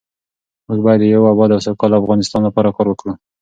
[0.67, 3.13] موږ باید د یو اباد او سوکاله افغانستان لپاره کار وکړو.